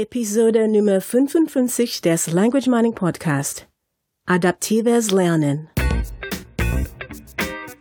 Episode 0.00 0.66
Nummer 0.66 1.02
55 1.02 2.00
des 2.00 2.32
Language 2.32 2.68
Mining 2.68 2.94
Podcast. 2.94 3.68
Adaptives 4.26 5.10
Lernen. 5.10 5.68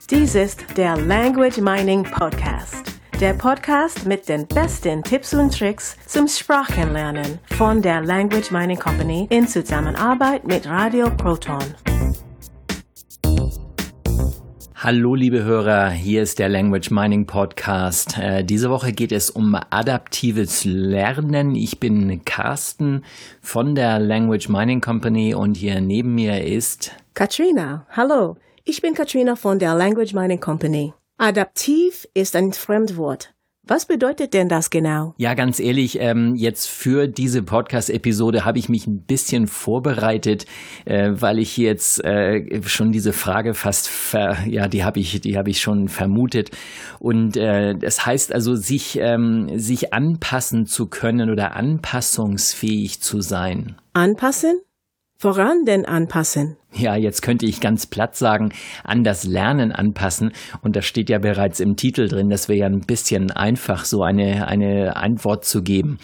Dies 0.09 0.35
ist 0.35 0.59
der 0.75 0.97
Language 0.97 1.59
Mining 1.59 2.03
Podcast. 2.03 2.75
Der 3.21 3.33
Podcast 3.35 4.05
mit 4.05 4.27
den 4.27 4.45
besten 4.47 5.01
Tipps 5.01 5.33
und 5.33 5.57
Tricks 5.57 5.95
zum 6.07 6.27
Sprachenlernen 6.27 7.39
von 7.57 7.81
der 7.81 8.02
Language 8.02 8.51
Mining 8.51 8.79
Company 8.79 9.25
in 9.29 9.47
Zusammenarbeit 9.47 10.45
mit 10.45 10.67
Radio 10.67 11.09
Proton. 11.15 11.63
Hallo 14.82 15.14
liebe 15.14 15.43
Hörer, 15.43 15.89
hier 15.89 16.23
ist 16.23 16.39
der 16.39 16.48
Language 16.48 16.89
Mining 16.89 17.25
Podcast. 17.25 18.18
Äh, 18.18 18.45
diese 18.45 18.70
Woche 18.70 18.94
geht 18.94 19.12
es 19.12 19.30
um 19.30 19.54
adaptives 19.70 20.63
Lernen. 20.63 21.54
Ich 21.54 21.82
bin 21.82 22.23
Carsten 22.23 23.04
von 23.41 23.76
der 23.76 24.00
Language 24.00 24.48
Mining 24.48 24.80
Company 24.80 25.36
und 25.36 25.58
hier 25.58 25.81
neben 25.81 26.16
mir 26.16 26.45
ist 26.45 26.94
Katrina. 27.13 27.88
Hallo, 27.89 28.38
ich 28.63 28.81
bin 28.81 28.94
Katrina 28.94 29.36
von 29.36 29.59
der 29.59 29.76
Language 29.76 30.13
Mining 30.13 30.39
Company. 30.39 30.94
Adaptiv 31.17 32.08
ist 32.14 32.38
ein 32.38 32.53
Fremdwort. 32.53 33.34
Was 33.70 33.86
bedeutet 33.86 34.34
denn 34.34 34.50
das 34.50 34.72
genau? 34.72 35.14
Ja, 35.18 35.36
ganz 35.36 35.59
ehrlich, 35.59 36.00
ähm, 36.02 36.34
jetzt 36.34 36.68
für 36.68 37.08
diese 37.08 37.44
Podcast-Episode 37.44 38.44
habe 38.44 38.58
ich 38.58 38.68
mich 38.68 38.88
ein 38.88 39.04
bisschen 39.04 39.45
vorbereitet, 39.45 40.48
äh, 40.86 41.12
weil 41.12 41.38
ich 41.38 41.55
jetzt 41.55 42.04
äh, 42.04 42.64
schon 42.64 42.92
diese 42.92 43.14
Frage 43.14 43.54
fast, 43.54 43.88
ver, 43.88 44.38
ja, 44.48 44.68
die 44.68 44.84
habe 44.84 45.00
ich, 45.00 45.22
die 45.22 45.38
habe 45.38 45.52
ich 45.52 45.62
schon 45.62 45.88
vermutet. 45.88 46.50
Und 46.98 47.38
äh, 47.38 47.76
das 47.76 48.08
heißt 48.08 48.34
also, 48.34 48.55
sich 48.55 48.98
ähm, 49.00 49.59
sich 49.59 49.94
anpassen 49.94 50.66
zu 50.66 50.88
können 50.88 51.30
oder 51.30 51.56
anpassungsfähig 51.56 53.02
zu 53.04 53.22
sein. 53.22 53.76
Anpassen? 53.94 54.62
Woran 55.22 55.66
denn 55.66 55.86
anpassen? 55.86 56.56
Ja, 56.73 56.95
jetzt 56.95 57.22
könnte 57.22 57.45
ich 57.45 57.59
ganz 57.59 57.88
platt 57.88 58.16
sagen, 58.16 58.53
an 58.86 59.03
das 59.03 59.26
Lernen 59.26 59.73
anpassen. 59.73 60.31
Und 60.61 60.78
das 60.78 60.86
steht 60.86 61.09
ja 61.09 61.20
bereits 61.20 61.59
im 61.59 61.76
Titel 61.76 62.08
drin. 62.08 62.30
Das 62.30 62.48
wäre 62.48 62.59
ja 62.59 62.67
ein 62.67 62.86
bisschen 62.88 63.30
einfach, 63.30 63.84
so 63.84 64.02
eine, 64.02 64.48
eine 64.48 64.95
Antwort 64.95 65.44
zu 65.44 65.61
geben. 65.61 65.98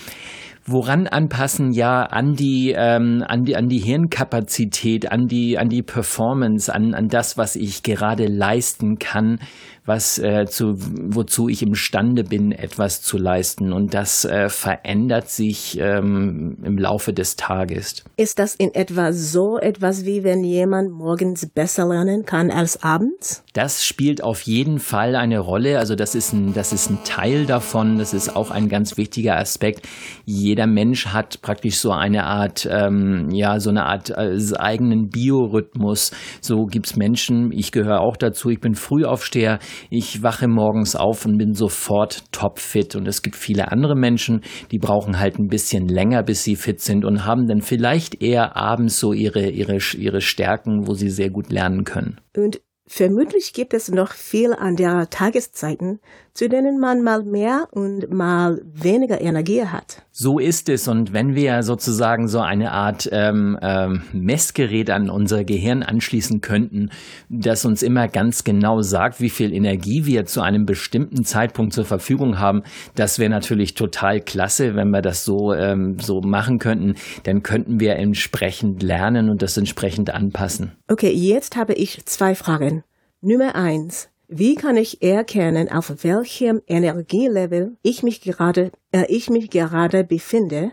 Woran 0.66 1.07
anpassen? 1.07 1.72
Ja, 1.72 2.02
an 2.02 2.33
die, 2.33 2.73
ähm, 2.75 3.23
an 3.25 3.44
die, 3.44 3.55
an 3.55 3.69
die 3.69 3.77
Hirnkapazität, 3.77 5.09
an 5.09 5.27
die, 5.27 5.57
an 5.57 5.69
die 5.69 5.83
Performance, 5.83 6.73
an, 6.73 6.94
an 6.94 7.07
das, 7.07 7.38
was 7.38 7.55
ich 7.55 7.83
gerade 7.83 8.25
leisten 8.25 8.97
kann, 8.97 9.39
was 9.86 10.17
äh, 10.17 10.45
zu, 10.45 10.75
wozu 10.78 11.47
ich 11.47 11.61
imstande 11.61 12.23
bin, 12.23 12.52
etwas 12.52 13.02
zu 13.02 13.17
leisten. 13.17 13.72
Und 13.72 13.94
das 13.94 14.25
äh, 14.25 14.50
verändert 14.50 15.30
sich 15.30 15.78
ähm, 15.80 16.58
im 16.64 16.78
Laufe 16.78 17.14
des 17.14 17.36
Tages. 17.36 18.03
Ist 18.17 18.39
das 18.39 18.56
in 18.56 18.73
etwa 18.73 19.13
so 19.13 19.58
etwas 19.59 20.06
wie 20.06 20.23
wenn 20.23 20.44
jemand 20.44 20.91
morgens 20.91 21.45
besser 21.45 21.88
lernen 21.88 22.25
kann 22.25 22.50
als 22.50 22.81
abends? 22.81 23.44
Das 23.53 23.86
spielt 23.86 24.23
auf 24.23 24.41
jeden 24.41 24.80
Fall 24.80 25.16
eine 25.16 25.39
Rolle. 25.39 25.78
Also 25.78 25.95
das 25.95 26.16
ist 26.16 26.33
ein, 26.33 26.53
das 26.53 26.73
ist 26.73 26.89
ein 26.89 27.00
Teil 27.03 27.45
davon. 27.45 27.97
Das 28.00 28.13
ist 28.13 28.36
auch 28.36 28.50
ein 28.50 28.69
ganz 28.69 28.97
wichtiger 28.97 29.38
Aspekt. 29.38 29.88
Jeder 30.25 30.66
Mensch 30.66 31.08
hat 31.08 31.41
praktisch 31.41 31.78
so 31.78 31.91
eine 31.91 32.25
Art, 32.25 32.67
ähm, 32.69 33.30
ja, 33.31 33.59
so 33.59 33.69
eine 33.69 33.86
Art 33.86 34.09
äh, 34.09 34.38
eigenen 34.58 35.09
Biorhythmus. 35.09 36.11
So 36.41 36.66
gibt's 36.66 36.95
Menschen. 36.95 37.52
Ich 37.52 37.72
gehöre 37.72 38.02
auch 38.02 38.17
dazu. 38.17 38.50
Ich 38.50 38.59
bin 38.59 38.73
Frühaufsteher. 38.73 39.59
Ich 39.89 40.23
wache 40.23 40.47
morgens 40.47 40.95
auf 40.95 41.25
und 41.25 41.37
bin 41.37 41.53
sofort 41.53 42.23
topfit. 42.31 42.95
Und 42.95 43.07
es 43.07 43.21
gibt 43.21 43.35
viele 43.35 43.71
andere 43.71 43.95
Menschen, 43.95 44.41
die 44.71 44.79
brauchen 44.79 45.19
halt 45.19 45.39
ein 45.39 45.47
bisschen 45.47 45.87
länger, 45.87 46.23
bis 46.23 46.43
sie 46.43 46.55
fit 46.55 46.81
sind 46.81 47.05
und 47.05 47.25
haben 47.25 47.47
dann 47.47 47.61
vielleicht 47.61 48.21
eher 48.21 48.55
abends 48.55 48.99
so 48.99 49.13
ihre, 49.13 49.49
ihre, 49.49 49.77
ihre 49.97 50.21
Stärken, 50.21 50.87
wo 50.87 50.93
sie 50.93 51.09
sehr 51.09 51.29
gut 51.29 51.51
lernen 51.51 51.83
können. 51.83 52.19
Und 52.35 52.61
vermutlich 52.87 53.53
gibt 53.53 53.73
es 53.73 53.89
noch 53.89 54.11
viel 54.11 54.53
an 54.53 54.75
der 54.75 55.09
Tageszeiten, 55.09 56.00
zu 56.35 56.50
denen 56.50 56.79
man 56.79 57.01
mal 57.01 57.23
mehr 57.23 57.69
und 57.72 58.12
mal 58.12 58.62
weniger 58.66 59.22
Energie 59.22 59.63
hat. 59.63 60.03
So 60.12 60.38
ist 60.38 60.68
es. 60.68 60.90
Und 60.90 61.13
wenn 61.13 61.34
wir 61.34 61.63
sozusagen 61.63 62.28
so 62.28 62.41
eine 62.41 62.73
Art 62.73 63.07
ähm, 63.12 63.57
ähm, 63.62 64.03
Messgerät 64.12 64.90
an 64.90 65.09
unser 65.09 65.45
Gehirn 65.45 65.81
anschließen 65.81 66.41
könnten, 66.41 66.90
das 67.29 67.63
uns 67.63 67.81
immer 67.81 68.09
ganz 68.09 68.44
genau 68.44 68.81
sagt, 68.81 69.22
wie 69.22 69.29
viel 69.29 69.53
Energie 69.53 70.06
wir 70.06 70.25
zu 70.25 70.41
einem 70.41 70.66
bestimmten 70.66 71.24
Zeitpunkt 71.24 71.72
zur 71.72 71.85
Verfügung 71.85 72.38
haben, 72.38 72.63
das 72.95 73.18
wäre 73.18 73.29
natürlich 73.29 73.74
total 73.74 74.19
klasse, 74.19 74.75
wenn 74.75 74.90
wir 74.90 75.01
das 75.01 75.24
so, 75.24 75.53
ähm, 75.53 76.00
so 76.00 76.19
machen 76.19 76.59
könnten. 76.59 76.95
Dann 77.24 77.44
könnten 77.44 77.79
wir 77.79 77.95
entsprechend 77.95 78.84
lernen 78.84 79.29
und 79.29 79.41
das 79.41 79.56
entsprechend 79.56 80.09
anpassen. 80.13 80.74
Okay, 80.90 81.12
jetzt 81.12 81.56
habe 81.56 81.74
ich 81.74 82.06
zwei 82.06 82.35
Fragen. 82.35 82.84
Nummer 83.22 83.56
eins. 83.56 84.09
Wie 84.28 84.56
kann 84.56 84.78
ich 84.78 85.02
erkennen, 85.02 85.72
auf 85.72 86.03
welchem 86.03 86.62
Energielevel 86.68 87.78
ich 87.84 88.02
mich 88.02 88.22
gerade, 88.22 88.72
äh, 88.91 89.06
ich 89.08 89.30
mich 89.30 89.50
gerade 89.50 90.03
befinde? 90.03 90.72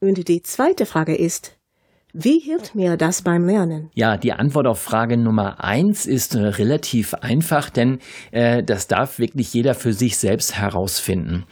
Und 0.00 0.28
die 0.28 0.42
zweite 0.42 0.86
Frage 0.86 1.14
ist, 1.14 1.55
wie 2.18 2.38
hilft 2.38 2.74
mir 2.74 2.96
das 2.96 3.20
beim 3.20 3.44
Lernen? 3.44 3.90
Ja, 3.94 4.16
die 4.16 4.32
Antwort 4.32 4.66
auf 4.66 4.80
Frage 4.80 5.18
Nummer 5.18 5.62
eins 5.62 6.06
ist 6.06 6.34
äh, 6.34 6.40
relativ 6.40 7.12
einfach, 7.12 7.68
denn 7.68 7.98
äh, 8.30 8.62
das 8.62 8.88
darf 8.88 9.18
wirklich 9.18 9.52
jeder 9.52 9.74
für 9.74 9.92
sich 9.92 10.16
selbst 10.16 10.58
herausfinden. 10.58 11.44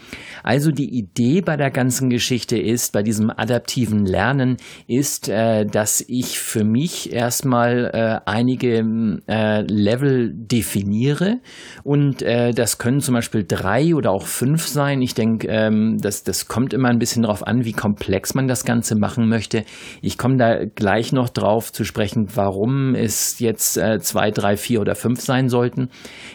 Also 0.42 0.70
die 0.70 0.88
Idee 0.88 1.42
bei 1.42 1.58
der 1.58 1.70
ganzen 1.70 2.08
Geschichte 2.08 2.58
ist, 2.58 2.94
bei 2.94 3.02
diesem 3.02 3.28
adaptiven 3.28 4.06
Lernen, 4.06 4.56
ist, 4.86 5.28
äh, 5.28 5.66
dass 5.66 6.02
ich 6.08 6.38
für 6.38 6.64
mich 6.64 7.12
erstmal 7.12 7.90
äh, 7.92 8.20
einige 8.24 8.78
äh, 9.26 9.60
Level 9.70 10.32
definiere 10.34 11.40
und 11.82 12.24
das 12.24 12.78
können 12.78 13.00
zum 13.00 13.14
Beispiel 13.14 13.44
drei 13.46 13.94
oder 13.94 14.10
auch 14.10 14.26
fünf 14.26 14.66
sein. 14.66 15.02
Ich 15.02 15.14
denke, 15.14 15.46
ähm, 15.48 15.98
das, 16.00 16.22
das 16.22 16.48
kommt 16.48 16.72
immer 16.72 16.88
ein 16.88 16.98
bisschen 16.98 17.22
darauf 17.22 17.46
an, 17.46 17.64
wie 17.64 17.72
komplex 17.72 18.34
man 18.34 18.48
das 18.48 18.64
Ganze 18.64 18.96
machen 18.96 19.28
möchte. 19.28 19.64
Ich 20.00 20.16
komme 20.16 20.36
da 20.36 20.53
gleich 20.74 21.12
noch 21.12 21.28
drauf 21.28 21.72
zu 21.72 21.84
sprechen, 21.84 22.28
warum 22.34 22.94
es 22.94 23.38
jetzt 23.38 23.76
äh, 23.76 23.98
zwei, 23.98 24.30
drei, 24.30 24.56
vier 24.56 24.80
oder 24.80 24.94
fünf 24.94 25.20
sein 25.20 25.48
sollten. 25.48 25.88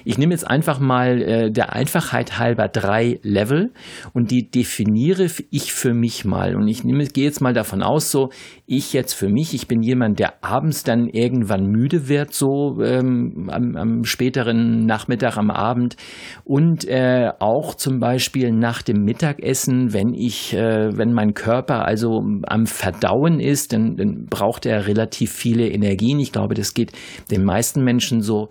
Ich 0.06 0.18
nehme 0.18 0.34
jetzt 0.34 0.50
einfach 0.50 0.80
mal 0.80 1.22
äh, 1.22 1.52
der 1.52 1.74
Einfachheit 1.74 2.40
halber 2.40 2.68
drei 2.68 3.19
Level 3.24 3.72
und 4.13 4.31
die 4.31 4.50
definiere 4.50 5.28
ich 5.50 5.74
für 5.74 5.94
mich 5.94 6.25
mal. 6.25 6.56
Und 6.56 6.68
ich 6.68 6.84
nehme, 6.84 7.06
gehe 7.06 7.25
jetzt 7.25 7.41
mal 7.41 7.53
davon 7.53 7.81
aus, 7.81 8.12
so 8.12 8.29
ich 8.66 8.94
jetzt 8.94 9.13
für 9.13 9.29
mich, 9.29 9.53
ich 9.53 9.68
bin 9.68 9.81
jemand, 9.81 10.19
der 10.19 10.44
abends 10.44 10.84
dann 10.84 11.08
irgendwann 11.08 11.66
müde 11.66 12.08
wird, 12.08 12.34
so 12.34 12.81
ähm, 12.84 13.50
am, 13.52 13.75
am 13.75 14.03
späteren 14.03 14.85
Nachmittag, 14.85 15.38
am 15.38 15.50
Abend 15.50 15.96
und 16.44 16.88
äh, 16.88 17.31
auch 17.40 17.75
zum 17.75 18.00
Beispiel 18.00 18.52
nach 18.52 18.81
dem 18.81 19.03
Mittagessen, 19.03 19.94
wenn 19.94 20.13
ich, 20.13 20.53
äh, 20.53 20.96
wenn 20.96 21.13
mein 21.13 21.34
Körper 21.34 21.85
also 21.85 22.22
am 22.44 22.66
Verdauen 22.66 23.40
ist, 23.40 23.74
dann, 23.74 23.96
dann 23.99 24.25
braucht 24.25 24.65
er 24.65 24.87
relativ 24.87 25.31
viele 25.31 25.69
Energien. 25.69 26.19
Ich 26.19 26.31
glaube, 26.31 26.55
das 26.55 26.73
geht 26.73 26.91
den 27.29 27.43
meisten 27.43 27.83
Menschen 27.83 28.21
so. 28.21 28.49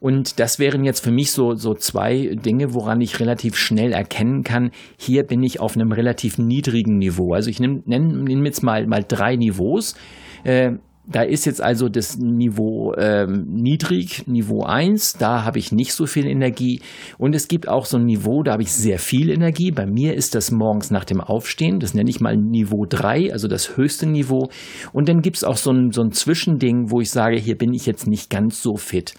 Und 0.00 0.40
das 0.40 0.58
wären 0.58 0.82
jetzt 0.84 1.04
für 1.04 1.12
mich 1.12 1.30
so, 1.30 1.54
so 1.54 1.74
zwei 1.74 2.34
Dinge, 2.34 2.72
woran 2.72 3.02
ich 3.02 3.20
relativ 3.20 3.56
schnell 3.56 3.92
erkennen 3.92 4.42
kann, 4.42 4.70
hier 4.98 5.24
bin 5.24 5.42
ich 5.42 5.60
auf 5.60 5.76
einem 5.76 5.92
relativ 5.92 6.38
niedrigen 6.38 6.96
Niveau. 6.96 7.34
Also 7.34 7.50
ich 7.50 7.60
nehme 7.60 7.82
nehm 7.84 8.44
jetzt 8.46 8.62
mal, 8.62 8.86
mal 8.86 9.04
drei 9.06 9.36
Niveaus. 9.36 9.94
Äh, 10.42 10.72
da 11.10 11.22
ist 11.22 11.44
jetzt 11.44 11.60
also 11.60 11.88
das 11.88 12.18
Niveau 12.18 12.94
ähm, 12.96 13.46
niedrig, 13.48 14.26
Niveau 14.26 14.62
1, 14.62 15.14
da 15.14 15.44
habe 15.44 15.58
ich 15.58 15.72
nicht 15.72 15.92
so 15.92 16.06
viel 16.06 16.26
Energie. 16.26 16.80
Und 17.18 17.34
es 17.34 17.48
gibt 17.48 17.68
auch 17.68 17.84
so 17.84 17.98
ein 17.98 18.04
Niveau, 18.04 18.42
da 18.42 18.52
habe 18.52 18.62
ich 18.62 18.72
sehr 18.72 18.98
viel 18.98 19.30
Energie. 19.30 19.72
Bei 19.72 19.86
mir 19.86 20.14
ist 20.14 20.34
das 20.34 20.50
morgens 20.50 20.90
nach 20.90 21.04
dem 21.04 21.20
Aufstehen, 21.20 21.80
das 21.80 21.94
nenne 21.94 22.10
ich 22.10 22.20
mal 22.20 22.36
Niveau 22.36 22.86
3, 22.88 23.32
also 23.32 23.48
das 23.48 23.76
höchste 23.76 24.06
Niveau. 24.06 24.50
Und 24.92 25.08
dann 25.08 25.20
gibt 25.20 25.36
es 25.36 25.44
auch 25.44 25.56
so 25.56 25.72
ein, 25.72 25.90
so 25.90 26.02
ein 26.02 26.12
Zwischending, 26.12 26.90
wo 26.90 27.00
ich 27.00 27.10
sage, 27.10 27.36
hier 27.36 27.58
bin 27.58 27.72
ich 27.74 27.86
jetzt 27.86 28.06
nicht 28.06 28.30
ganz 28.30 28.62
so 28.62 28.76
fit. 28.76 29.14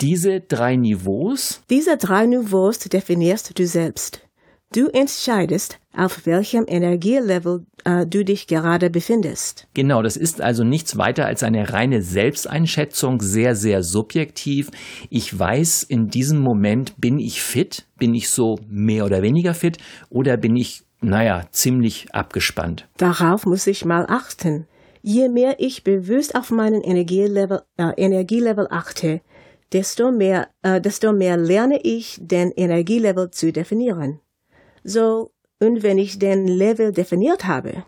Diese 0.00 0.40
drei 0.40 0.76
Niveaus. 0.76 1.62
Diese 1.70 1.96
drei 1.96 2.26
Niveaus 2.26 2.78
definierst 2.78 3.56
du 3.58 3.66
selbst. 3.66 4.26
Du 4.72 4.86
entscheidest, 4.86 5.78
auf 5.94 6.24
welchem 6.24 6.64
Energielevel 6.66 7.66
äh, 7.84 8.06
du 8.06 8.24
dich 8.24 8.46
gerade 8.46 8.88
befindest. 8.88 9.68
Genau, 9.74 10.00
das 10.00 10.16
ist 10.16 10.40
also 10.40 10.64
nichts 10.64 10.96
weiter 10.96 11.26
als 11.26 11.42
eine 11.42 11.74
reine 11.74 12.00
Selbsteinschätzung, 12.00 13.20
sehr, 13.20 13.54
sehr 13.54 13.82
subjektiv. 13.82 14.70
Ich 15.10 15.38
weiß, 15.38 15.82
in 15.82 16.08
diesem 16.08 16.38
Moment 16.38 16.98
bin 16.98 17.18
ich 17.18 17.42
fit, 17.42 17.86
bin 17.98 18.14
ich 18.14 18.30
so 18.30 18.58
mehr 18.66 19.04
oder 19.04 19.20
weniger 19.20 19.52
fit 19.52 19.76
oder 20.08 20.38
bin 20.38 20.56
ich, 20.56 20.84
naja, 21.02 21.44
ziemlich 21.50 22.14
abgespannt. 22.14 22.88
Darauf 22.96 23.44
muss 23.44 23.66
ich 23.66 23.84
mal 23.84 24.06
achten. 24.08 24.66
Je 25.02 25.28
mehr 25.28 25.56
ich 25.58 25.84
bewusst 25.84 26.34
auf 26.34 26.50
meinen 26.50 26.80
Energielevel, 26.80 27.60
äh, 27.76 27.92
Energielevel 27.98 28.68
achte, 28.70 29.20
desto 29.74 30.12
mehr, 30.12 30.48
äh, 30.62 30.80
desto 30.80 31.12
mehr 31.12 31.36
lerne 31.36 31.78
ich, 31.82 32.16
den 32.22 32.52
Energielevel 32.52 33.30
zu 33.30 33.52
definieren. 33.52 34.20
So, 34.84 35.30
Und 35.60 35.82
wenn 35.82 35.98
ich 35.98 36.18
den 36.18 36.46
Level 36.46 36.92
definiert 36.92 37.44
habe, 37.44 37.84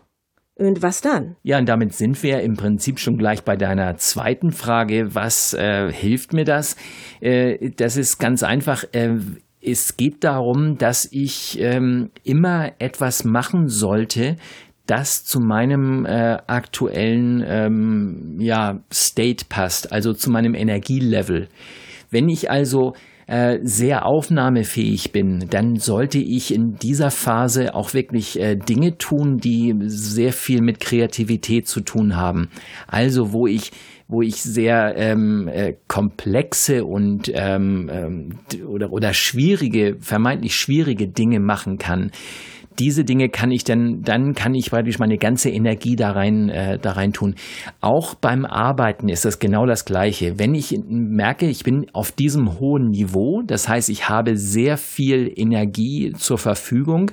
und 0.57 0.81
was 0.81 1.01
dann? 1.01 1.35
Ja, 1.43 1.57
und 1.57 1.67
damit 1.67 1.93
sind 1.93 2.23
wir 2.23 2.39
im 2.39 2.55
Prinzip 2.55 2.99
schon 2.99 3.17
gleich 3.17 3.43
bei 3.43 3.57
deiner 3.57 3.97
zweiten 3.97 4.53
Frage. 4.53 5.13
Was 5.13 5.53
äh, 5.53 5.91
hilft 5.91 6.31
mir 6.31 6.45
das? 6.45 6.77
Äh, 7.19 7.71
das 7.71 7.97
ist 7.97 8.19
ganz 8.19 8.41
einfach. 8.41 8.85
Äh, 8.93 9.17
es 9.61 9.97
geht 9.97 10.23
darum, 10.23 10.77
dass 10.77 11.09
ich 11.11 11.59
ähm, 11.59 12.11
immer 12.23 12.71
etwas 12.79 13.25
machen 13.25 13.67
sollte, 13.67 14.37
das 14.85 15.25
zu 15.25 15.39
meinem 15.41 16.05
äh, 16.05 16.37
aktuellen 16.47 17.43
ähm, 17.45 18.37
ja, 18.39 18.79
State 18.93 19.45
passt, 19.49 19.91
also 19.91 20.13
zu 20.13 20.29
meinem 20.29 20.53
Energielevel. 20.53 21.49
Wenn 22.11 22.29
ich 22.29 22.49
also 22.49 22.93
äh, 23.27 23.59
sehr 23.63 24.05
aufnahmefähig 24.05 25.11
bin, 25.11 25.47
dann 25.49 25.77
sollte 25.77 26.19
ich 26.19 26.53
in 26.53 26.75
dieser 26.75 27.11
Phase 27.11 27.73
auch 27.73 27.93
wirklich 27.93 28.39
äh, 28.39 28.55
Dinge 28.55 28.97
tun, 28.97 29.37
die 29.37 29.75
sehr 29.85 30.33
viel 30.33 30.61
mit 30.61 30.79
Kreativität 30.79 31.67
zu 31.67 31.81
tun 31.81 32.15
haben. 32.15 32.49
Also 32.87 33.33
wo 33.33 33.47
ich 33.47 33.71
wo 34.07 34.21
ich 34.21 34.35
sehr 34.43 34.95
ähm, 34.97 35.47
äh, 35.47 35.73
komplexe 35.87 36.85
und 36.85 37.31
ähm, 37.33 37.89
ähm, 37.91 38.29
oder, 38.67 38.91
oder 38.93 39.13
schwierige, 39.13 39.97
vermeintlich 39.99 40.55
schwierige 40.55 41.07
Dinge 41.07 41.39
machen 41.39 41.79
kann 41.79 42.11
diese 42.79 43.03
Dinge 43.03 43.29
kann 43.29 43.51
ich 43.51 43.63
dann, 43.63 44.01
dann 44.01 44.33
kann 44.33 44.53
ich 44.53 44.71
praktisch 44.71 44.99
meine 44.99 45.17
ganze 45.17 45.49
Energie 45.49 45.95
da 45.95 46.11
rein, 46.11 46.49
äh, 46.49 46.77
da 46.79 46.91
rein 46.91 47.13
tun. 47.13 47.35
Auch 47.81 48.15
beim 48.15 48.45
Arbeiten 48.45 49.09
ist 49.09 49.25
das 49.25 49.39
genau 49.39 49.65
das 49.65 49.85
Gleiche. 49.85 50.37
Wenn 50.39 50.55
ich 50.55 50.77
merke, 50.87 51.47
ich 51.47 51.63
bin 51.63 51.87
auf 51.93 52.11
diesem 52.11 52.59
hohen 52.59 52.89
Niveau, 52.89 53.41
das 53.45 53.67
heißt, 53.67 53.89
ich 53.89 54.09
habe 54.09 54.37
sehr 54.37 54.77
viel 54.77 55.31
Energie 55.35 56.13
zur 56.17 56.37
Verfügung, 56.37 57.11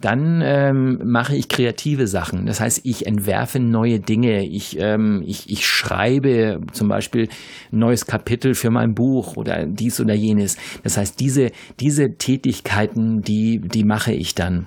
dann 0.00 0.42
ähm, 0.44 1.00
mache 1.04 1.36
ich 1.36 1.48
kreative 1.48 2.06
Sachen. 2.06 2.46
Das 2.46 2.60
heißt, 2.60 2.82
ich 2.84 3.06
entwerfe 3.06 3.60
neue 3.60 3.98
Dinge. 3.98 4.44
Ich, 4.44 4.78
ähm, 4.78 5.22
ich, 5.26 5.48
ich 5.48 5.66
schreibe 5.66 6.60
zum 6.72 6.88
Beispiel 6.88 7.28
ein 7.72 7.78
neues 7.78 8.06
Kapitel 8.06 8.54
für 8.54 8.70
mein 8.70 8.94
Buch 8.94 9.36
oder 9.36 9.64
dies 9.66 10.00
oder 10.00 10.14
jenes. 10.14 10.58
Das 10.82 10.98
heißt, 10.98 11.18
diese, 11.18 11.50
diese 11.80 12.16
Tätigkeiten, 12.18 13.22
die, 13.22 13.60
die 13.60 13.84
mache 13.84 14.12
ich 14.12 14.34
dann. 14.34 14.66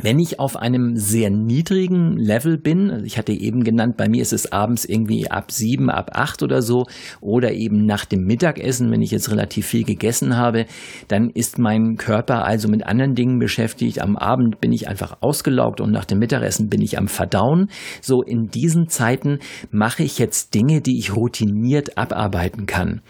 Wenn 0.00 0.18
ich 0.18 0.40
auf 0.40 0.56
einem 0.56 0.96
sehr 0.96 1.28
niedrigen 1.28 2.16
Level 2.16 2.56
bin, 2.56 2.90
also 2.90 3.04
ich 3.04 3.18
hatte 3.18 3.32
eben 3.32 3.62
genannt, 3.62 3.98
bei 3.98 4.08
mir 4.08 4.22
ist 4.22 4.32
es 4.32 4.50
abends 4.50 4.86
irgendwie 4.86 5.30
ab 5.30 5.52
sieben, 5.52 5.90
ab 5.90 6.12
acht 6.14 6.42
oder 6.42 6.62
so, 6.62 6.86
oder 7.20 7.52
eben 7.52 7.84
nach 7.84 8.06
dem 8.06 8.24
Mittagessen, 8.24 8.90
wenn 8.90 9.02
ich 9.02 9.10
jetzt 9.10 9.30
relativ 9.30 9.66
viel 9.66 9.84
gegessen 9.84 10.36
habe, 10.36 10.64
dann 11.08 11.28
ist 11.28 11.58
mein 11.58 11.96
Körper 11.96 12.44
also 12.44 12.68
mit 12.68 12.86
anderen 12.86 13.14
Dingen 13.14 13.38
beschäftigt. 13.38 14.00
Am 14.00 14.16
Abend 14.16 14.62
bin 14.62 14.72
ich 14.72 14.88
einfach 14.88 15.18
ausgelaugt 15.20 15.80
und 15.80 15.92
nach 15.92 16.06
dem 16.06 16.20
Mittagessen 16.20 16.68
bin 16.68 16.80
ich 16.80 16.96
am 16.96 17.08
Verdauen. 17.08 17.68
So 18.00 18.22
in 18.22 18.48
diesen 18.48 18.88
Zeiten 18.88 19.40
mache 19.70 20.04
ich 20.04 20.18
jetzt 20.18 20.54
Dinge, 20.54 20.80
die 20.80 20.98
ich 20.98 21.14
routiniert 21.14 21.98
abarbeiten 21.98 22.64
kann. 22.64 23.02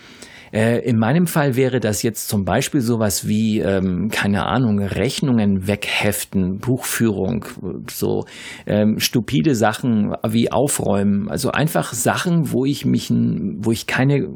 Äh, 0.52 0.80
in 0.80 0.98
meinem 0.98 1.26
Fall 1.26 1.56
wäre 1.56 1.80
das 1.80 2.02
jetzt 2.02 2.28
zum 2.28 2.44
Beispiel 2.44 2.82
sowas 2.82 3.26
wie, 3.26 3.60
ähm, 3.60 4.08
keine 4.10 4.46
Ahnung, 4.46 4.80
Rechnungen 4.80 5.66
wegheften, 5.66 6.58
Buchführung, 6.58 7.46
so 7.90 8.26
ähm, 8.66 8.98
stupide 8.98 9.54
Sachen 9.54 10.14
wie 10.28 10.52
Aufräumen. 10.52 11.30
Also 11.30 11.50
einfach 11.50 11.94
Sachen, 11.94 12.52
wo 12.52 12.66
ich 12.66 12.84
mich, 12.84 13.10
wo 13.10 13.72
ich 13.72 13.86
keine, 13.86 14.28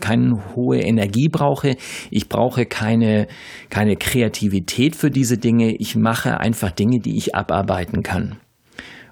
keine 0.00 0.54
hohe 0.54 0.78
Energie 0.78 1.28
brauche. 1.28 1.76
Ich 2.10 2.28
brauche 2.28 2.66
keine, 2.66 3.26
keine 3.68 3.96
Kreativität 3.96 4.94
für 4.94 5.10
diese 5.10 5.38
Dinge. 5.38 5.74
Ich 5.76 5.96
mache 5.96 6.38
einfach 6.38 6.70
Dinge, 6.70 7.00
die 7.00 7.16
ich 7.16 7.34
abarbeiten 7.34 8.02
kann. 8.04 8.36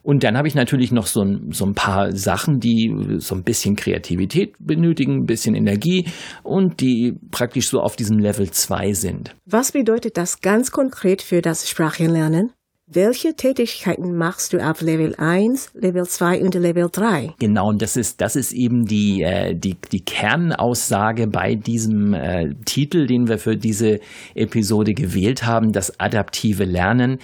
Und 0.02 0.24
dann 0.24 0.36
habe 0.36 0.48
ich 0.48 0.54
natürlich 0.54 0.90
noch 0.90 1.06
so 1.06 1.22
ein, 1.22 1.52
so 1.52 1.64
ein 1.64 1.74
paar 1.74 2.12
Sachen, 2.12 2.58
die 2.58 2.92
so 3.18 3.34
ein 3.34 3.44
bisschen 3.44 3.76
Kreativität 3.76 4.54
benötigen, 4.58 5.22
ein 5.22 5.26
bisschen 5.26 5.54
Energie 5.54 6.06
und 6.42 6.80
die 6.80 7.14
praktisch 7.30 7.68
so 7.68 7.80
auf 7.80 7.94
diesem 7.94 8.18
Level 8.18 8.50
2 8.50 8.92
sind. 8.94 9.34
Was 9.46 9.72
bedeutet 9.72 10.16
das 10.16 10.40
ganz 10.40 10.72
konkret 10.72 11.22
für 11.22 11.40
das 11.40 11.68
Sprachenlernen? 11.68 12.50
Welche 12.94 13.34
Tätigkeiten 13.34 14.16
machst 14.18 14.52
du 14.52 14.58
auf 14.58 14.82
Level 14.82 15.14
1, 15.16 15.70
Level 15.74 16.04
2 16.04 16.42
und 16.42 16.54
Level 16.56 16.88
3? 16.92 17.32
Genau, 17.38 17.70
und 17.70 17.80
das 17.80 17.96
ist, 17.96 18.20
das 18.20 18.36
ist 18.36 18.52
eben 18.52 18.84
die, 18.84 19.22
äh, 19.22 19.54
die, 19.54 19.76
die 19.90 20.04
Kernaussage 20.04 21.26
bei 21.26 21.54
diesem 21.54 22.12
äh, 22.12 22.50
Titel, 22.66 23.06
den 23.06 23.28
wir 23.28 23.38
für 23.38 23.56
diese 23.56 24.00
Episode 24.34 24.92
gewählt 24.92 25.46
haben, 25.46 25.72
das 25.72 25.98
adaptive 26.00 26.64
Lernen. 26.64 27.18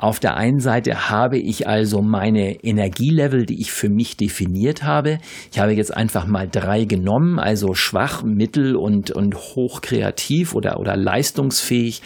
Auf 0.00 0.18
der 0.18 0.34
einen 0.38 0.60
Seite 0.60 1.10
habe 1.10 1.36
ich 1.36 1.68
also 1.68 2.00
meine 2.00 2.64
Energielevel, 2.64 3.44
die 3.44 3.60
ich 3.60 3.70
für 3.70 3.90
mich 3.90 4.16
definiert 4.16 4.82
habe. 4.82 5.18
Ich 5.52 5.58
habe 5.58 5.72
jetzt 5.72 5.94
einfach 5.94 6.26
mal 6.26 6.48
drei 6.48 6.86
genommen, 6.86 7.38
also 7.38 7.74
schwach, 7.74 8.22
mittel 8.22 8.76
und, 8.76 9.10
und 9.10 9.36
hochkreativ 9.36 10.54
oder, 10.54 10.80
oder 10.80 10.96
leistungsfähig. 10.96 12.00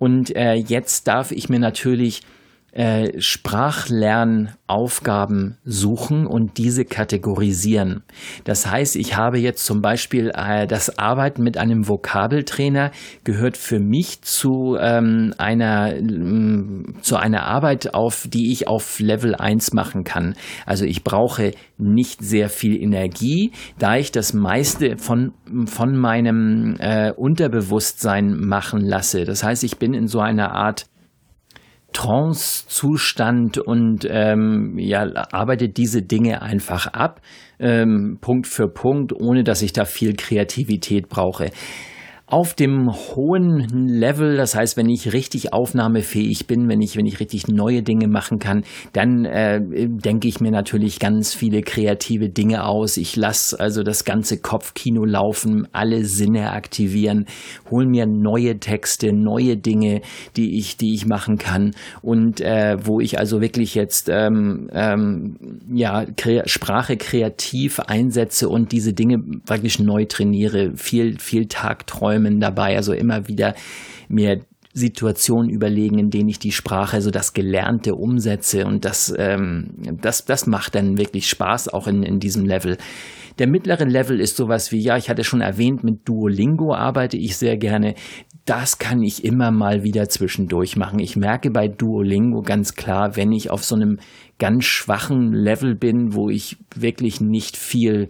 Und 0.00 0.34
äh, 0.34 0.54
jetzt 0.54 1.06
darf 1.06 1.30
ich 1.30 1.48
mir 1.48 1.60
natürlich 1.60 2.22
äh, 2.76 3.18
Sprachlernaufgaben 3.18 5.56
suchen 5.64 6.26
und 6.26 6.58
diese 6.58 6.84
kategorisieren. 6.84 8.02
Das 8.44 8.70
heißt, 8.70 8.96
ich 8.96 9.16
habe 9.16 9.38
jetzt 9.38 9.64
zum 9.64 9.80
Beispiel 9.80 10.30
äh, 10.34 10.66
das 10.66 10.98
Arbeiten 10.98 11.42
mit 11.42 11.56
einem 11.56 11.88
Vokabeltrainer 11.88 12.90
gehört 13.24 13.56
für 13.56 13.80
mich 13.80 14.20
zu 14.20 14.76
ähm, 14.78 15.32
einer 15.38 15.96
äh, 15.96 16.02
zu 17.00 17.16
einer 17.16 17.44
Arbeit 17.44 17.94
auf, 17.94 18.28
die 18.28 18.52
ich 18.52 18.68
auf 18.68 19.00
Level 19.00 19.34
1 19.34 19.72
machen 19.72 20.04
kann. 20.04 20.34
Also 20.66 20.84
ich 20.84 21.02
brauche 21.02 21.52
nicht 21.78 22.22
sehr 22.22 22.50
viel 22.50 22.76
Energie, 22.76 23.52
da 23.78 23.96
ich 23.96 24.12
das 24.12 24.34
meiste 24.34 24.98
von, 24.98 25.32
von 25.64 25.96
meinem 25.96 26.76
äh, 26.78 27.10
Unterbewusstsein 27.12 28.36
machen 28.36 28.82
lasse. 28.82 29.24
Das 29.24 29.42
heißt, 29.42 29.64
ich 29.64 29.78
bin 29.78 29.94
in 29.94 30.08
so 30.08 30.20
einer 30.20 30.52
Art 30.52 30.84
Trance-Zustand 31.96 33.56
und 33.56 34.06
ähm, 34.10 34.74
ja, 34.76 35.06
arbeitet 35.32 35.78
diese 35.78 36.02
Dinge 36.02 36.42
einfach 36.42 36.88
ab, 36.88 37.22
ähm, 37.58 38.18
Punkt 38.20 38.46
für 38.46 38.68
Punkt, 38.68 39.14
ohne 39.14 39.44
dass 39.44 39.62
ich 39.62 39.72
da 39.72 39.86
viel 39.86 40.14
Kreativität 40.14 41.08
brauche 41.08 41.50
auf 42.28 42.54
dem 42.54 42.90
hohen 42.90 43.86
Level, 43.86 44.36
das 44.36 44.56
heißt, 44.56 44.76
wenn 44.76 44.88
ich 44.88 45.12
richtig 45.12 45.52
aufnahmefähig 45.52 46.48
bin, 46.48 46.68
wenn 46.68 46.82
ich, 46.82 46.96
wenn 46.96 47.06
ich 47.06 47.20
richtig 47.20 47.46
neue 47.46 47.84
Dinge 47.84 48.08
machen 48.08 48.40
kann, 48.40 48.64
dann 48.92 49.24
äh, 49.24 49.60
denke 49.62 50.26
ich 50.26 50.40
mir 50.40 50.50
natürlich 50.50 50.98
ganz 50.98 51.34
viele 51.34 51.62
kreative 51.62 52.28
Dinge 52.28 52.64
aus. 52.64 52.96
Ich 52.96 53.14
lasse 53.14 53.60
also 53.60 53.84
das 53.84 54.04
ganze 54.04 54.38
Kopfkino 54.38 55.04
laufen, 55.04 55.68
alle 55.70 56.04
Sinne 56.04 56.50
aktivieren, 56.50 57.26
hole 57.70 57.86
mir 57.86 58.06
neue 58.06 58.58
Texte, 58.58 59.12
neue 59.12 59.56
Dinge, 59.56 60.00
die 60.36 60.58
ich, 60.58 60.76
die 60.76 60.94
ich 60.94 61.06
machen 61.06 61.38
kann 61.38 61.76
und 62.02 62.40
äh, 62.40 62.76
wo 62.82 62.98
ich 62.98 63.20
also 63.20 63.40
wirklich 63.40 63.76
jetzt 63.76 64.08
ähm, 64.10 64.68
ähm, 64.72 65.60
ja 65.72 66.04
Kre 66.16 66.42
Sprache 66.46 66.96
kreativ 66.96 67.78
einsetze 67.78 68.48
und 68.48 68.72
diese 68.72 68.94
Dinge 68.94 69.18
praktisch 69.46 69.78
neu 69.78 70.06
trainiere, 70.06 70.72
viel 70.74 71.20
viel 71.20 71.46
Tagträume 71.46 72.15
Träumen 72.16 72.40
dabei, 72.40 72.76
also 72.76 72.92
immer 72.92 73.28
wieder 73.28 73.54
mir 74.08 74.40
Situationen 74.72 75.48
überlegen, 75.50 75.98
in 75.98 76.10
denen 76.10 76.28
ich 76.28 76.38
die 76.38 76.52
Sprache, 76.52 77.00
so 77.00 77.10
das 77.10 77.32
Gelernte 77.32 77.94
umsetze 77.94 78.66
und 78.66 78.84
das, 78.84 79.12
ähm, 79.16 79.70
das, 80.02 80.26
das 80.26 80.46
macht 80.46 80.74
dann 80.74 80.98
wirklich 80.98 81.28
Spaß 81.28 81.72
auch 81.72 81.86
in, 81.86 82.02
in 82.02 82.18
diesem 82.18 82.44
Level. 82.44 82.76
Der 83.38 83.48
mittlere 83.48 83.84
Level 83.84 84.20
ist 84.20 84.36
sowas 84.36 84.72
wie, 84.72 84.80
ja, 84.80 84.96
ich 84.96 85.08
hatte 85.08 85.24
schon 85.24 85.40
erwähnt, 85.40 85.82
mit 85.82 86.06
Duolingo 86.06 86.74
arbeite 86.74 87.16
ich 87.16 87.36
sehr 87.36 87.56
gerne. 87.56 87.94
Das 88.44 88.78
kann 88.78 89.02
ich 89.02 89.24
immer 89.24 89.50
mal 89.50 89.82
wieder 89.82 90.08
zwischendurch 90.08 90.76
machen. 90.76 90.98
Ich 90.98 91.16
merke 91.16 91.50
bei 91.50 91.68
Duolingo 91.68 92.42
ganz 92.42 92.74
klar, 92.74 93.16
wenn 93.16 93.32
ich 93.32 93.50
auf 93.50 93.64
so 93.64 93.74
einem 93.74 93.98
ganz 94.38 94.64
schwachen 94.64 95.32
Level 95.32 95.74
bin, 95.74 96.14
wo 96.14 96.28
ich 96.28 96.56
wirklich 96.74 97.20
nicht 97.20 97.56
viel 97.56 98.08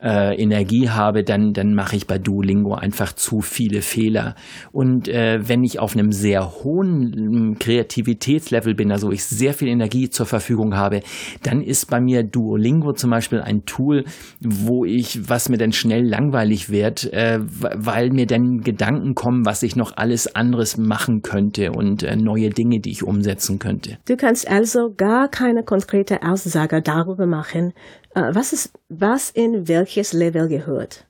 äh, 0.00 0.40
Energie 0.40 0.88
habe, 0.88 1.24
dann, 1.24 1.52
dann 1.52 1.74
mache 1.74 1.96
ich 1.96 2.06
bei 2.06 2.18
Duolingo 2.18 2.74
einfach 2.74 3.12
zu 3.12 3.40
viele 3.40 3.82
Fehler. 3.82 4.36
Und 4.70 5.08
äh, 5.08 5.40
wenn 5.48 5.64
ich 5.64 5.80
auf 5.80 5.94
einem 5.94 6.12
sehr 6.12 6.62
hohen 6.62 7.12
ähm, 7.16 7.56
Kreativitätslevel 7.58 8.74
bin, 8.74 8.92
also 8.92 9.10
ich 9.10 9.24
sehr 9.24 9.54
viel 9.54 9.68
Energie 9.68 10.08
zur 10.08 10.26
Verfügung 10.26 10.76
habe, 10.76 11.00
dann 11.42 11.62
ist 11.62 11.90
bei 11.90 12.00
mir 12.00 12.22
Duolingo 12.22 12.92
zum 12.92 13.10
Beispiel 13.10 13.40
ein 13.40 13.64
Tool, 13.64 14.04
wo 14.40 14.84
ich, 14.84 15.28
was 15.28 15.48
mir 15.48 15.58
dann 15.58 15.72
schnell 15.72 16.06
langweilig 16.06 16.70
wird, 16.70 17.12
äh, 17.12 17.40
weil 17.40 18.10
mir 18.10 18.26
dann 18.26 18.60
Gedanken 18.60 19.14
kommen, 19.14 19.44
was 19.44 19.62
ich 19.64 19.74
noch 19.74 19.96
alles 19.96 20.34
anderes 20.34 20.76
machen 20.76 21.22
könnte 21.22 21.72
und 21.72 22.04
äh, 22.04 22.14
neue 22.14 22.50
Dinge, 22.50 22.78
die 22.80 22.90
ich 22.90 23.02
umsetzen 23.02 23.58
könnte. 23.58 23.98
Du 24.06 24.16
kannst 24.16 24.48
also 24.48 24.92
gar 24.96 25.28
keine 25.28 25.64
konkrete 25.64 26.22
Aussage 26.22 26.82
darüber 26.82 27.26
machen, 27.26 27.72
was, 28.34 28.52
ist, 28.52 28.72
was 28.88 29.30
in 29.30 29.68
welches 29.68 30.12
Level 30.12 30.48
gehört. 30.48 31.06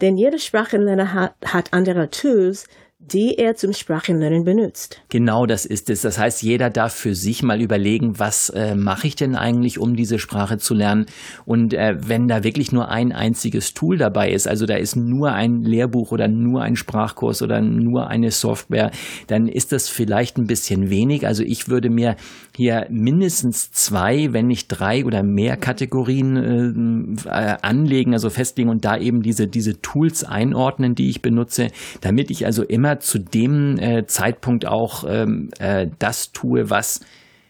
Denn 0.00 0.16
jeder 0.16 0.38
Sprachenlerner 0.38 1.12
hat, 1.12 1.34
hat 1.44 1.72
andere 1.72 2.10
Tools, 2.10 2.66
die 3.10 3.36
er 3.36 3.56
zum 3.56 3.72
Sprachenlernen 3.72 4.44
benutzt. 4.44 5.02
Genau 5.08 5.44
das 5.44 5.66
ist 5.66 5.90
es. 5.90 6.02
Das 6.02 6.18
heißt, 6.18 6.42
jeder 6.42 6.70
darf 6.70 6.94
für 6.94 7.14
sich 7.14 7.42
mal 7.42 7.60
überlegen, 7.60 8.18
was 8.18 8.48
äh, 8.50 8.76
mache 8.76 9.08
ich 9.08 9.16
denn 9.16 9.34
eigentlich, 9.34 9.78
um 9.78 9.96
diese 9.96 10.20
Sprache 10.20 10.58
zu 10.58 10.72
lernen. 10.72 11.06
Und 11.44 11.74
äh, 11.74 11.96
wenn 11.98 12.28
da 12.28 12.44
wirklich 12.44 12.70
nur 12.70 12.88
ein 12.88 13.12
einziges 13.12 13.74
Tool 13.74 13.98
dabei 13.98 14.30
ist, 14.30 14.46
also 14.46 14.66
da 14.66 14.76
ist 14.76 14.94
nur 14.94 15.32
ein 15.32 15.64
Lehrbuch 15.64 16.12
oder 16.12 16.28
nur 16.28 16.62
ein 16.62 16.76
Sprachkurs 16.76 17.42
oder 17.42 17.60
nur 17.60 18.06
eine 18.06 18.30
Software, 18.30 18.92
dann 19.26 19.48
ist 19.48 19.72
das 19.72 19.88
vielleicht 19.88 20.38
ein 20.38 20.46
bisschen 20.46 20.88
wenig. 20.88 21.26
Also 21.26 21.42
ich 21.42 21.68
würde 21.68 21.90
mir 21.90 22.16
hier 22.56 22.86
mindestens 22.88 23.72
zwei, 23.72 24.32
wenn 24.32 24.46
nicht 24.46 24.68
drei 24.68 25.04
oder 25.04 25.22
mehr 25.22 25.56
Kategorien 25.56 27.18
äh, 27.26 27.28
äh 27.28 27.56
anlegen, 27.62 28.12
also 28.12 28.30
festlegen 28.30 28.70
und 28.70 28.84
da 28.84 28.96
eben 28.96 29.22
diese, 29.22 29.48
diese 29.48 29.80
Tools 29.82 30.22
einordnen, 30.24 30.94
die 30.94 31.10
ich 31.10 31.20
benutze, 31.20 31.68
damit 32.00 32.30
ich 32.30 32.46
also 32.46 32.62
immer 32.62 32.91
immer 32.92 33.00
zu 33.00 33.18
dem 33.18 33.78
äh, 33.78 34.04
Zeitpunkt 34.06 34.66
auch 34.66 35.04
ähm, 35.06 35.50
äh, 35.58 35.86
das 35.98 36.32
tue, 36.32 36.70
was 36.70 37.00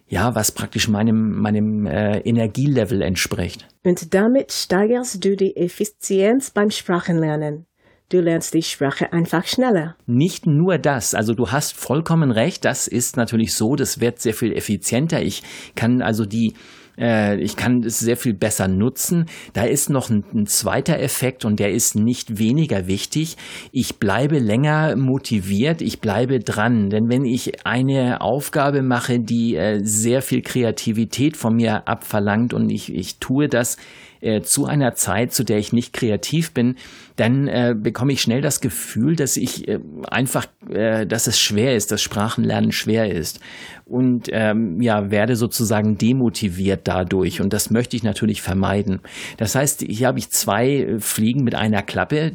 ja, 0.08 0.34
was 0.34 0.52
praktisch 0.52 0.88
meinem, 0.88 1.40
meinem 1.40 1.86
äh, 1.86 2.18
Energielevel 2.18 3.00
entspricht. 3.00 3.66
Und 3.82 4.12
damit 4.12 4.52
steigerst 4.52 5.24
du 5.24 5.36
die 5.36 5.56
Effizienz 5.56 6.50
beim 6.50 6.68
Sprachenlernen. 6.68 7.64
Du 8.10 8.20
lernst 8.20 8.52
die 8.52 8.62
Sprache 8.62 9.10
einfach 9.10 9.46
schneller. 9.46 9.96
Nicht 10.04 10.46
nur 10.46 10.76
das, 10.76 11.14
also 11.14 11.32
du 11.32 11.50
hast 11.50 11.72
vollkommen 11.72 12.30
recht, 12.30 12.66
das 12.66 12.88
ist 12.88 13.16
natürlich 13.16 13.54
so, 13.54 13.74
das 13.74 14.00
wird 14.00 14.18
sehr 14.18 14.34
viel 14.34 14.52
effizienter. 14.52 15.22
Ich 15.22 15.42
kann 15.76 16.02
also 16.02 16.26
die 16.26 16.52
äh, 16.98 17.40
ich 17.40 17.56
kann 17.56 17.82
es 17.84 17.98
sehr 17.98 18.16
viel 18.16 18.34
besser 18.34 18.68
nutzen. 18.68 19.26
Da 19.52 19.64
ist 19.64 19.90
noch 19.90 20.10
ein, 20.10 20.24
ein, 20.34 20.46
zweiter 20.46 20.98
Effekt 20.98 21.44
und 21.44 21.58
der 21.58 21.70
ist 21.70 21.94
nicht 21.94 22.38
weniger 22.38 22.86
wichtig. 22.86 23.36
Ich 23.72 23.98
bleibe 23.98 24.38
länger 24.38 24.96
motiviert, 24.96 25.82
ich 25.82 26.00
bleibe 26.00 26.40
dran. 26.40 26.90
Denn 26.90 27.08
wenn 27.08 27.24
ich 27.24 27.66
eine 27.66 28.20
Aufgabe 28.20 28.82
mache, 28.82 29.18
die 29.20 29.56
äh, 29.56 29.80
sehr 29.82 30.22
viel 30.22 30.42
Kreativität 30.42 31.36
von 31.36 31.56
mir 31.56 31.88
abverlangt 31.88 32.54
und 32.54 32.70
ich, 32.70 32.94
ich 32.94 33.18
tue 33.18 33.48
das 33.48 33.76
äh, 34.22 34.40
zu 34.42 34.66
einer 34.66 34.94
Zeit, 34.94 35.32
zu 35.32 35.44
der 35.44 35.58
ich 35.58 35.72
nicht 35.72 35.92
kreativ 35.92 36.52
bin, 36.52 36.76
dann 37.16 37.46
äh, 37.48 37.74
bekomme 37.76 38.12
ich 38.12 38.22
schnell 38.22 38.40
das 38.40 38.60
Gefühl, 38.60 39.16
dass 39.16 39.36
ich 39.36 39.68
äh, 39.68 39.78
einfach, 40.08 40.46
äh, 40.70 41.06
dass 41.06 41.26
es 41.26 41.38
schwer 41.38 41.74
ist, 41.74 41.92
dass 41.92 42.00
Sprachenlernen 42.00 42.72
schwer 42.72 43.12
ist. 43.12 43.40
Und 43.84 44.28
ähm, 44.32 44.80
ja 44.80 45.10
werde 45.10 45.36
sozusagen 45.36 45.98
demotiviert 45.98 46.88
dadurch. 46.88 47.40
Und 47.40 47.52
das 47.52 47.70
möchte 47.70 47.96
ich 47.96 48.02
natürlich 48.02 48.40
vermeiden. 48.40 49.00
Das 49.36 49.54
heißt, 49.54 49.84
hier 49.86 50.06
habe 50.06 50.18
ich 50.18 50.30
zwei 50.30 50.96
Fliegen 50.98 51.44
mit 51.44 51.54
einer 51.54 51.82
Klappe, 51.82 52.32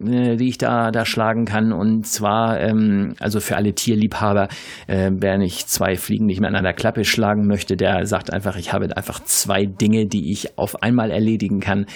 äh, 0.00 0.36
die 0.36 0.48
ich 0.48 0.56
da 0.56 0.90
da 0.90 1.04
schlagen 1.04 1.44
kann. 1.44 1.72
Und 1.72 2.06
zwar 2.06 2.58
ähm, 2.60 3.14
also 3.20 3.40
für 3.40 3.56
alle 3.56 3.74
Tierliebhaber, 3.74 4.48
äh, 4.86 5.10
wer 5.12 5.36
nicht 5.36 5.68
zwei 5.68 5.96
Fliegen 5.96 6.26
nicht 6.26 6.42
an 6.42 6.54
einer 6.54 6.72
Klappe 6.72 7.04
schlagen 7.04 7.46
möchte, 7.46 7.76
der 7.76 8.06
sagt 8.06 8.32
einfach, 8.32 8.56
ich 8.56 8.72
habe 8.72 8.96
einfach 8.96 9.20
zwei 9.24 9.66
Dinge, 9.66 10.06
die 10.06 10.32
ich 10.32 10.58
auf 10.58 10.82
einmal 10.82 11.10
erledigen 11.24 11.60
kann. 11.60 11.86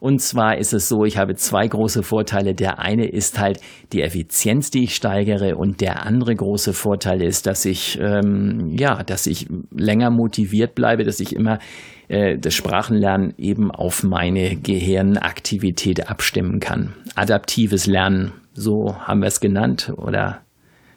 Und 0.00 0.20
zwar 0.20 0.56
ist 0.56 0.72
es 0.72 0.88
so, 0.88 1.04
ich 1.04 1.18
habe 1.18 1.34
zwei 1.34 1.68
große 1.68 2.02
Vorteile. 2.02 2.54
Der 2.54 2.78
eine 2.78 3.06
ist 3.06 3.38
halt 3.38 3.60
die 3.92 4.02
Effizienz, 4.02 4.70
die 4.70 4.84
ich 4.84 4.94
steigere, 4.94 5.56
und 5.56 5.80
der 5.80 6.04
andere 6.06 6.34
große 6.34 6.72
Vorteil 6.72 7.22
ist, 7.22 7.46
dass 7.46 7.64
ich 7.64 7.98
ähm, 8.00 8.74
ja, 8.76 9.02
dass 9.02 9.26
ich 9.26 9.46
länger 9.70 10.10
motiviert 10.10 10.74
bleibe, 10.74 11.04
dass 11.04 11.20
ich 11.20 11.34
immer 11.34 11.58
äh, 12.08 12.38
das 12.38 12.54
Sprachenlernen 12.54 13.34
eben 13.36 13.70
auf 13.70 14.02
meine 14.02 14.56
Gehirnaktivität 14.56 16.08
abstimmen 16.08 16.60
kann. 16.60 16.94
Adaptives 17.14 17.86
Lernen, 17.86 18.32
so 18.54 18.96
haben 18.98 19.20
wir 19.20 19.28
es 19.28 19.40
genannt 19.40 19.92
oder 19.96 20.40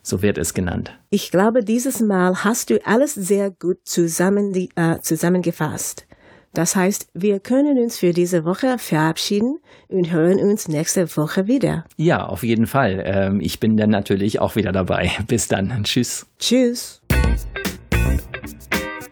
so 0.03 0.21
wird 0.21 0.37
es 0.37 0.53
genannt. 0.53 0.97
Ich 1.09 1.29
glaube, 1.29 1.63
dieses 1.63 2.01
Mal 2.01 2.43
hast 2.43 2.69
du 2.69 2.79
alles 2.85 3.13
sehr 3.13 3.51
gut 3.51 3.77
zusammen, 3.83 4.53
äh, 4.75 4.99
zusammengefasst. 5.01 6.07
Das 6.53 6.75
heißt, 6.75 7.07
wir 7.13 7.39
können 7.39 7.79
uns 7.79 7.97
für 7.97 8.13
diese 8.13 8.43
Woche 8.43 8.77
verabschieden 8.77 9.59
und 9.87 10.11
hören 10.11 10.39
uns 10.39 10.67
nächste 10.67 11.15
Woche 11.15 11.47
wieder. 11.47 11.85
Ja, 11.97 12.25
auf 12.25 12.43
jeden 12.43 12.67
Fall. 12.67 13.01
Ähm, 13.05 13.39
ich 13.39 13.59
bin 13.59 13.77
dann 13.77 13.89
natürlich 13.89 14.39
auch 14.39 14.55
wieder 14.55 14.71
dabei. 14.71 15.11
Bis 15.27 15.47
dann. 15.47 15.83
Tschüss. 15.83 16.27
Tschüss. 16.39 17.00